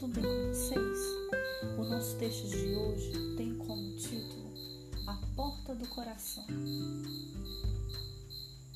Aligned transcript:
Tudo 0.00 0.08
bem 0.08 0.24
com 0.24 0.48
vocês? 0.48 0.98
O 1.78 1.84
nosso 1.84 2.16
texto 2.16 2.48
de 2.48 2.74
hoje 2.74 3.12
tem 3.36 3.56
como 3.58 3.92
título 3.92 4.52
A 5.06 5.14
Porta 5.36 5.72
do 5.72 5.86
Coração. 5.86 6.44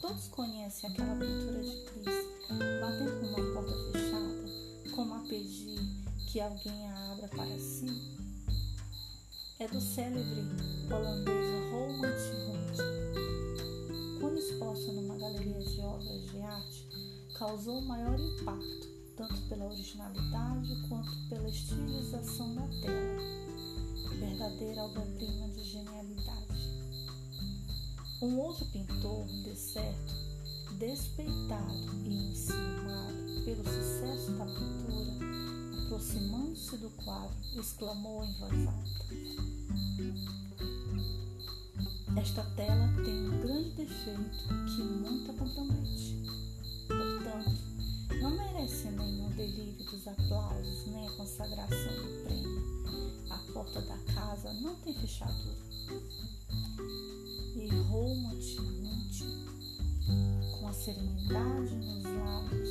Todos 0.00 0.28
conhecem 0.28 0.88
aquela 0.88 1.16
pintura 1.16 1.60
de 1.60 1.84
Cris 1.86 2.24
batendo 2.80 3.20
com 3.20 3.26
uma 3.26 3.52
porta 3.52 3.72
fechada, 3.90 4.94
como 4.94 5.14
a 5.14 5.18
pedir 5.22 5.80
que 6.30 6.40
alguém 6.40 6.88
a 6.88 7.12
abra 7.12 7.26
para 7.26 7.58
si? 7.58 7.88
É 9.58 9.66
do 9.66 9.80
célebre 9.80 10.44
holandês 10.88 11.50
Roland 11.72 12.14
Hunt, 12.46 12.76
Quando 14.20 14.38
exposta 14.38 14.92
numa 14.92 15.18
galeria 15.18 15.58
de 15.58 15.80
obras 15.80 16.30
de 16.30 16.40
arte, 16.42 16.88
causou 17.36 17.78
o 17.78 17.88
maior 17.88 18.20
impacto 18.20 18.97
tanto 19.18 19.34
pela 19.48 19.64
originalidade 19.64 20.88
quanto 20.88 21.10
pela 21.28 21.48
estilização 21.48 22.54
da 22.54 22.68
tela 22.80 23.18
verdadeira 24.16 24.84
obra-prima 24.84 25.48
de 25.48 25.64
genialidade. 25.64 26.46
Um 28.22 28.38
outro 28.38 28.64
pintor, 28.66 29.26
de 29.26 29.56
certo, 29.56 30.14
despeitado 30.78 31.94
e 32.04 32.30
enciumado 32.30 33.44
pelo 33.44 33.64
sucesso 33.64 34.30
da 34.32 34.46
pintura, 34.46 35.12
aproximando-se 35.84 36.76
do 36.76 36.90
quadro, 36.90 37.36
exclamou 37.56 38.24
em 38.24 38.32
voz 38.34 38.66
alta: 38.68 39.04
Esta 42.20 42.44
tela 42.54 42.88
tem 43.04 43.28
um 43.28 43.40
grande 43.40 43.70
defeito 43.70 44.48
que 44.66 44.82
muito 44.82 45.30
a 45.32 45.34
compromete. 45.34 46.22
Portanto, 46.86 47.77
aplausos 50.08 50.86
nem 50.86 51.06
a 51.06 51.12
consagração 51.12 51.94
do 51.94 52.24
prêmio 52.24 52.78
porta 53.58 53.80
da 53.80 53.98
casa 54.14 54.52
não 54.60 54.74
tem 54.76 54.94
fechadura. 54.94 55.58
E 57.56 57.68
Romuald 57.88 58.38
com 60.60 60.68
a 60.68 60.72
serenidade 60.72 61.74
nos 61.74 62.04
lábios 62.04 62.70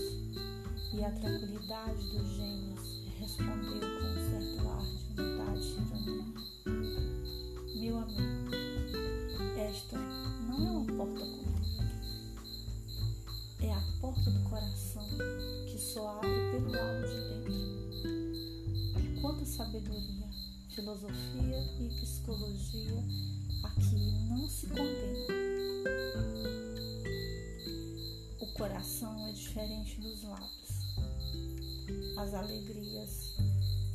e 0.94 1.04
a 1.04 1.12
tranquilidade 1.12 2.02
dos 2.10 2.28
gêmeos, 2.36 3.04
respondeu 3.20 3.82
com 3.82 4.06
um 4.06 4.16
certo 4.30 4.70
ar 4.70 4.86
de 4.86 5.22
humildade 5.22 5.66
e 5.66 5.72
ironia. 5.74 6.24
Meu 7.76 7.98
amigo, 7.98 8.52
esta 9.58 9.98
não 10.48 10.58
é 10.58 10.72
uma 10.72 10.86
porta 10.86 11.20
comum. 11.20 11.58
É 13.60 13.74
a 13.74 13.84
porta 14.00 14.32
do 14.32 14.50
coração 14.50 15.08
que 15.66 15.78
só 15.78 16.20
abre 16.20 16.62
pelo. 16.62 16.78
Quanta 16.78 17.27
sabedoria 19.58 20.28
filosofia 20.70 21.58
e 21.80 21.90
psicologia 21.90 23.04
aqui 23.64 24.12
não 24.30 24.48
se 24.48 24.68
condena. 24.68 25.34
O 28.40 28.48
coração 28.54 29.28
é 29.28 29.32
diferente 29.32 30.00
dos 30.00 30.22
lábios. 30.22 30.96
As 32.20 32.36
alegrias 32.36 33.36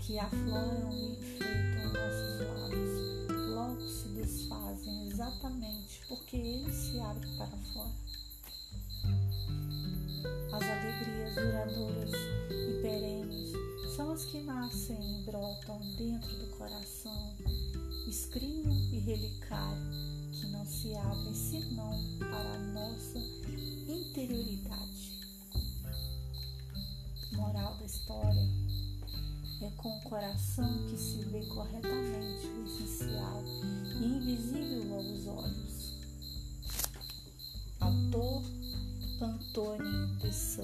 que 0.01 0.19
afloram 0.19 0.93
e 0.93 1.13
enfeitam 1.13 1.93
nossos 1.93 2.41
lábios 2.41 3.49
logo 3.55 3.81
se 3.89 4.09
desfazem 4.09 5.07
exatamente 5.07 6.03
porque 6.09 6.37
eles 6.37 6.75
se 6.75 6.99
abrem 6.99 7.37
para 7.37 7.57
são 14.13 14.15
as 14.15 14.25
que 14.27 14.41
nascem 14.41 15.21
e 15.21 15.25
brotam 15.25 15.81
dentro 15.97 16.37
do 16.37 16.47
coração, 16.59 17.35
escrinho 18.07 18.71
e 18.93 18.99
relicário, 18.99 19.83
que 20.33 20.47
não 20.49 20.67
se 20.67 20.95
abrem 20.95 21.35
senão 21.35 21.99
para 22.19 22.55
a 22.55 22.59
nossa 22.59 23.19
interioridade. 23.89 25.13
Moral 27.33 27.79
da 27.79 27.87
história 27.87 28.49
é 29.63 29.71
com 29.77 29.97
o 29.97 30.03
coração 30.03 30.87
que 30.91 30.97
se 30.99 31.23
vê 31.31 31.47
corretamente 31.47 32.47
o 32.47 32.65
essencial 32.65 33.43
e 33.99 34.05
invisível 34.05 34.95
aos 34.95 35.27
olhos. 35.27 35.95
Autor 37.81 38.43
Antônio 39.23 40.33
Sá 40.33 40.63